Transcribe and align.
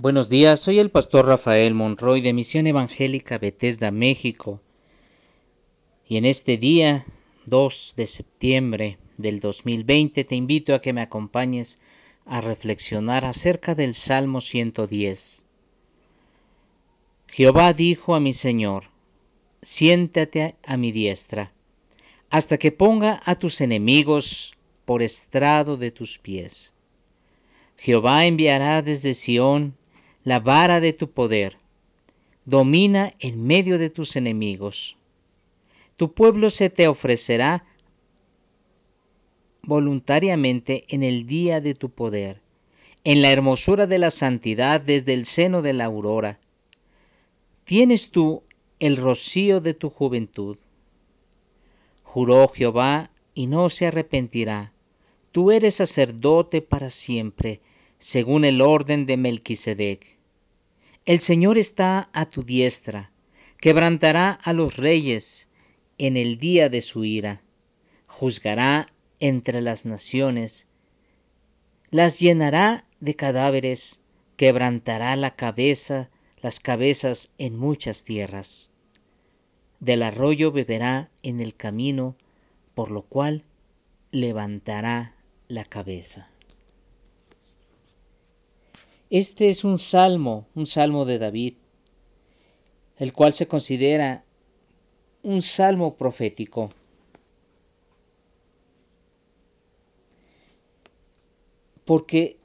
Buenos 0.00 0.28
días, 0.28 0.60
soy 0.60 0.78
el 0.78 0.92
pastor 0.92 1.26
Rafael 1.26 1.74
Monroy 1.74 2.20
de 2.20 2.32
Misión 2.32 2.68
Evangélica 2.68 3.36
Bethesda, 3.36 3.90
México. 3.90 4.60
Y 6.06 6.18
en 6.18 6.24
este 6.24 6.56
día 6.56 7.04
2 7.46 7.94
de 7.96 8.06
septiembre 8.06 8.98
del 9.16 9.40
2020 9.40 10.22
te 10.22 10.36
invito 10.36 10.72
a 10.72 10.80
que 10.80 10.92
me 10.92 11.00
acompañes 11.00 11.80
a 12.26 12.40
reflexionar 12.40 13.24
acerca 13.24 13.74
del 13.74 13.96
Salmo 13.96 14.40
110. 14.40 15.46
Jehová 17.26 17.72
dijo 17.72 18.14
a 18.14 18.20
mi 18.20 18.32
Señor, 18.32 18.84
siéntate 19.62 20.54
a 20.62 20.76
mi 20.76 20.92
diestra, 20.92 21.50
hasta 22.30 22.56
que 22.56 22.70
ponga 22.70 23.20
a 23.24 23.34
tus 23.34 23.60
enemigos 23.60 24.54
por 24.84 25.02
estrado 25.02 25.76
de 25.76 25.90
tus 25.90 26.18
pies. 26.18 26.72
Jehová 27.76 28.26
enviará 28.26 28.80
desde 28.82 29.14
Sión 29.14 29.74
la 30.24 30.40
vara 30.40 30.80
de 30.80 30.92
tu 30.92 31.10
poder. 31.10 31.58
Domina 32.44 33.14
en 33.18 33.46
medio 33.46 33.78
de 33.78 33.90
tus 33.90 34.16
enemigos. 34.16 34.96
Tu 35.96 36.12
pueblo 36.12 36.50
se 36.50 36.70
te 36.70 36.88
ofrecerá 36.88 37.64
voluntariamente 39.62 40.84
en 40.88 41.02
el 41.02 41.26
día 41.26 41.60
de 41.60 41.74
tu 41.74 41.90
poder, 41.90 42.40
en 43.04 43.22
la 43.22 43.30
hermosura 43.30 43.86
de 43.86 43.98
la 43.98 44.10
santidad 44.10 44.80
desde 44.80 45.14
el 45.14 45.26
seno 45.26 45.62
de 45.62 45.72
la 45.72 45.84
aurora. 45.84 46.38
Tienes 47.64 48.10
tú 48.10 48.42
el 48.78 48.96
rocío 48.96 49.60
de 49.60 49.74
tu 49.74 49.90
juventud. 49.90 50.56
Juró 52.02 52.48
Jehová 52.48 53.10
y 53.34 53.46
no 53.46 53.68
se 53.68 53.86
arrepentirá. 53.86 54.72
Tú 55.32 55.50
eres 55.50 55.76
sacerdote 55.76 56.62
para 56.62 56.90
siempre, 56.90 57.60
según 57.98 58.44
el 58.44 58.60
orden 58.60 59.04
de 59.04 59.16
Melquisedec. 59.16 60.17
El 61.08 61.20
Señor 61.20 61.56
está 61.56 62.10
a 62.12 62.26
tu 62.26 62.42
diestra, 62.42 63.10
quebrantará 63.56 64.30
a 64.30 64.52
los 64.52 64.76
reyes 64.76 65.48
en 65.96 66.18
el 66.18 66.36
día 66.36 66.68
de 66.68 66.82
su 66.82 67.02
ira, 67.02 67.40
juzgará 68.06 68.92
entre 69.18 69.62
las 69.62 69.86
naciones, 69.86 70.68
las 71.90 72.20
llenará 72.20 72.84
de 73.00 73.14
cadáveres, 73.14 74.02
quebrantará 74.36 75.16
la 75.16 75.34
cabeza, 75.34 76.10
las 76.42 76.60
cabezas 76.60 77.32
en 77.38 77.56
muchas 77.56 78.04
tierras. 78.04 78.68
Del 79.80 80.02
arroyo 80.02 80.52
beberá 80.52 81.08
en 81.22 81.40
el 81.40 81.54
camino, 81.54 82.16
por 82.74 82.90
lo 82.90 83.00
cual 83.00 83.44
levantará 84.10 85.14
la 85.48 85.64
cabeza. 85.64 86.28
Este 89.10 89.48
es 89.48 89.64
un 89.64 89.78
salmo, 89.78 90.46
un 90.54 90.66
salmo 90.66 91.06
de 91.06 91.18
David, 91.18 91.54
el 92.98 93.12
cual 93.14 93.32
se 93.32 93.48
considera 93.48 94.24
un 95.22 95.40
salmo 95.40 95.94
profético. 95.94 96.70
Porque 101.86 102.36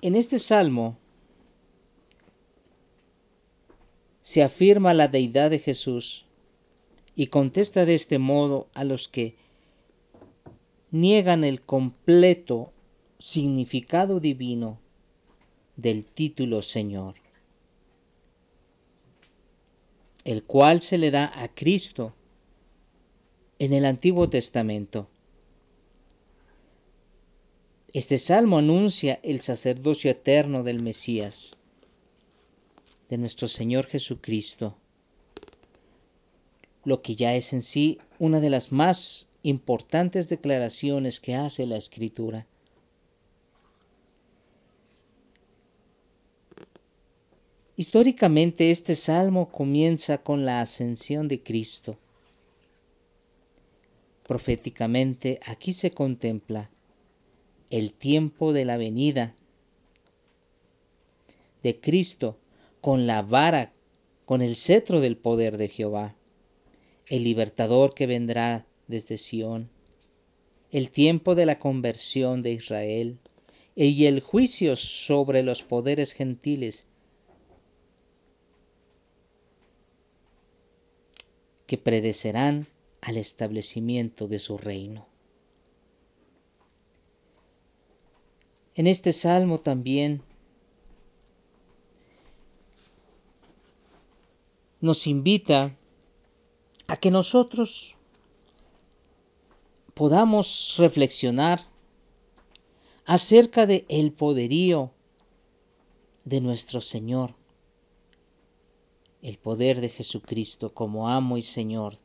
en 0.00 0.14
este 0.14 0.38
salmo 0.38 0.96
se 4.22 4.44
afirma 4.44 4.94
la 4.94 5.08
deidad 5.08 5.50
de 5.50 5.58
Jesús 5.58 6.24
y 7.16 7.28
contesta 7.28 7.84
de 7.84 7.94
este 7.94 8.18
modo 8.18 8.68
a 8.74 8.84
los 8.84 9.08
que 9.08 9.34
niegan 10.92 11.42
el 11.42 11.62
completo 11.62 12.72
significado 13.18 14.20
divino 14.20 14.78
del 15.76 16.04
título 16.04 16.62
Señor, 16.62 17.16
el 20.24 20.44
cual 20.44 20.80
se 20.80 20.98
le 20.98 21.10
da 21.10 21.32
a 21.42 21.48
Cristo 21.48 22.14
en 23.58 23.72
el 23.72 23.86
Antiguo 23.86 24.28
Testamento. 24.28 25.08
Este 27.92 28.18
salmo 28.18 28.58
anuncia 28.58 29.18
el 29.24 29.40
sacerdocio 29.40 30.10
eterno 30.10 30.62
del 30.62 30.80
Mesías, 30.80 31.56
de 33.08 33.18
nuestro 33.18 33.48
Señor 33.48 33.86
Jesucristo, 33.86 34.76
lo 36.84 37.02
que 37.02 37.16
ya 37.16 37.34
es 37.34 37.52
en 37.52 37.62
sí 37.62 37.98
una 38.20 38.38
de 38.38 38.50
las 38.50 38.70
más 38.70 39.26
importantes 39.42 40.28
declaraciones 40.28 41.18
que 41.18 41.34
hace 41.34 41.66
la 41.66 41.76
Escritura. 41.76 42.46
Históricamente 47.78 48.72
este 48.72 48.96
salmo 48.96 49.52
comienza 49.52 50.18
con 50.18 50.44
la 50.44 50.60
ascensión 50.60 51.28
de 51.28 51.44
Cristo. 51.44 51.96
Proféticamente 54.26 55.38
aquí 55.46 55.72
se 55.72 55.92
contempla 55.92 56.72
el 57.70 57.92
tiempo 57.92 58.52
de 58.52 58.64
la 58.64 58.78
venida 58.78 59.32
de 61.62 61.78
Cristo 61.78 62.36
con 62.80 63.06
la 63.06 63.22
vara, 63.22 63.72
con 64.24 64.42
el 64.42 64.56
cetro 64.56 65.00
del 65.00 65.16
poder 65.16 65.56
de 65.56 65.68
Jehová, 65.68 66.16
el 67.06 67.22
libertador 67.22 67.94
que 67.94 68.08
vendrá 68.08 68.66
desde 68.88 69.16
Sión, 69.16 69.70
el 70.72 70.90
tiempo 70.90 71.36
de 71.36 71.46
la 71.46 71.60
conversión 71.60 72.42
de 72.42 72.50
Israel 72.54 73.20
y 73.76 74.06
el 74.06 74.18
juicio 74.18 74.74
sobre 74.74 75.44
los 75.44 75.62
poderes 75.62 76.12
gentiles 76.12 76.88
que 81.68 81.76
predecerán 81.76 82.66
al 83.02 83.18
establecimiento 83.18 84.26
de 84.26 84.38
su 84.38 84.56
reino. 84.56 85.06
En 88.74 88.86
este 88.86 89.12
salmo 89.12 89.58
también 89.58 90.22
nos 94.80 95.06
invita 95.06 95.76
a 96.86 96.96
que 96.96 97.10
nosotros 97.10 97.96
podamos 99.92 100.76
reflexionar 100.78 101.60
acerca 103.04 103.66
de 103.66 103.84
el 103.90 104.12
poderío 104.12 104.90
de 106.24 106.40
nuestro 106.40 106.80
Señor 106.80 107.34
el 109.22 109.38
poder 109.38 109.80
de 109.80 109.88
Jesucristo 109.88 110.72
como 110.72 111.08
amo 111.08 111.36
y 111.36 111.42
Señor, 111.42 111.96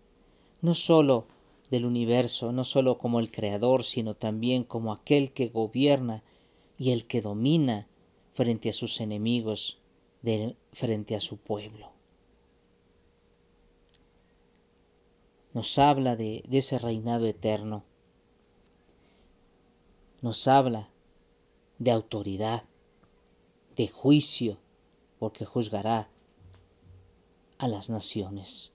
no 0.62 0.74
sólo 0.74 1.26
del 1.70 1.86
universo, 1.86 2.52
no 2.52 2.64
sólo 2.64 2.98
como 2.98 3.20
el 3.20 3.32
Creador, 3.32 3.84
sino 3.84 4.16
también 4.16 4.64
como 4.64 4.92
aquel 4.92 5.32
que 5.32 5.48
gobierna 5.48 6.24
y 6.78 6.92
el 6.92 7.06
que 7.06 7.22
domina 7.22 7.88
frente 8.34 8.70
a 8.70 8.74
sus 8.74 9.00
enemigos, 9.02 9.78
frente 10.72 11.16
a 11.16 11.20
su 11.20 11.38
pueblo. 11.38 11.92
Nos 15.54 15.78
habla 15.78 16.16
de, 16.16 16.44
ese 16.52 16.80
reinado 16.80 17.28
eterno. 17.28 17.84
Nos 20.22 20.48
habla 20.48 20.90
de 21.78 21.92
autoridad, 21.92 22.64
de 23.76 23.88
juicio, 23.88 24.58
porque 25.20 25.46
juzgará 25.46 26.10
a 27.64 27.70
las 27.70 27.90
naciones. 27.90 28.74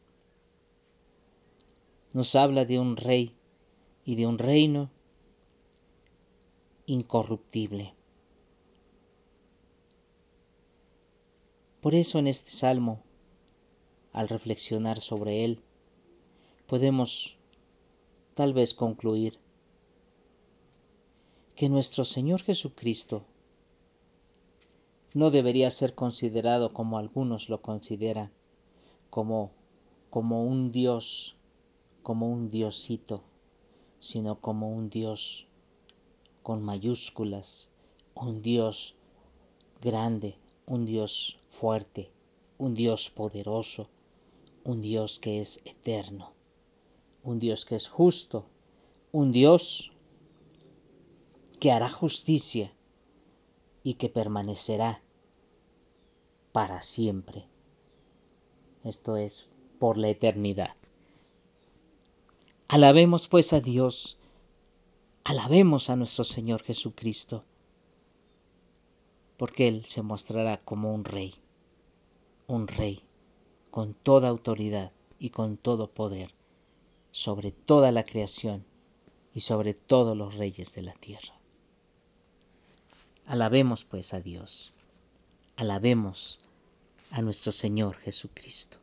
Nos 2.14 2.34
habla 2.34 2.64
de 2.64 2.78
un 2.78 2.96
rey 2.96 3.36
y 4.06 4.16
de 4.16 4.26
un 4.26 4.38
reino 4.38 4.90
incorruptible. 6.86 7.92
Por 11.82 11.94
eso 11.94 12.18
en 12.18 12.28
este 12.28 12.50
salmo, 12.50 13.02
al 14.14 14.30
reflexionar 14.30 15.02
sobre 15.02 15.44
él, 15.44 15.60
podemos 16.66 17.36
tal 18.32 18.54
vez 18.54 18.72
concluir 18.72 19.38
que 21.56 21.68
nuestro 21.68 22.06
Señor 22.06 22.40
Jesucristo 22.40 23.26
no 25.12 25.30
debería 25.30 25.68
ser 25.68 25.94
considerado 25.94 26.72
como 26.72 26.96
algunos 26.96 27.50
lo 27.50 27.60
consideran, 27.60 28.32
como, 29.10 29.50
como 30.10 30.44
un 30.44 30.70
Dios, 30.70 31.36
como 32.02 32.30
un 32.30 32.48
Diosito, 32.48 33.22
sino 33.98 34.40
como 34.40 34.70
un 34.70 34.90
Dios 34.90 35.46
con 36.42 36.62
mayúsculas, 36.62 37.70
un 38.14 38.42
Dios 38.42 38.94
grande, 39.80 40.36
un 40.66 40.86
Dios 40.86 41.38
fuerte, 41.50 42.10
un 42.58 42.74
Dios 42.74 43.10
poderoso, 43.10 43.88
un 44.64 44.80
Dios 44.80 45.18
que 45.18 45.40
es 45.40 45.60
eterno, 45.64 46.32
un 47.22 47.38
Dios 47.38 47.64
que 47.64 47.76
es 47.76 47.88
justo, 47.88 48.46
un 49.12 49.32
Dios 49.32 49.92
que 51.60 51.72
hará 51.72 51.88
justicia 51.88 52.72
y 53.82 53.94
que 53.94 54.08
permanecerá 54.08 55.02
para 56.52 56.82
siempre. 56.82 57.46
Esto 58.84 59.16
es 59.16 59.48
por 59.78 59.98
la 59.98 60.08
eternidad. 60.08 60.76
Alabemos 62.68 63.26
pues 63.26 63.52
a 63.52 63.60
Dios, 63.60 64.18
alabemos 65.24 65.90
a 65.90 65.96
nuestro 65.96 66.24
Señor 66.24 66.62
Jesucristo, 66.62 67.44
porque 69.36 69.68
Él 69.68 69.84
se 69.84 70.02
mostrará 70.02 70.58
como 70.58 70.94
un 70.94 71.04
rey, 71.04 71.34
un 72.46 72.68
rey 72.68 73.02
con 73.70 73.94
toda 73.94 74.28
autoridad 74.28 74.92
y 75.18 75.30
con 75.30 75.56
todo 75.56 75.90
poder 75.90 76.32
sobre 77.10 77.52
toda 77.52 77.90
la 77.92 78.04
creación 78.04 78.64
y 79.34 79.40
sobre 79.40 79.74
todos 79.74 80.16
los 80.16 80.34
reyes 80.34 80.74
de 80.74 80.82
la 80.82 80.92
tierra. 80.92 81.34
Alabemos 83.26 83.84
pues 83.84 84.14
a 84.14 84.20
Dios, 84.20 84.72
alabemos 85.56 86.40
a 87.12 87.22
nuestro 87.22 87.52
Señor 87.52 87.96
Jesucristo. 87.98 88.78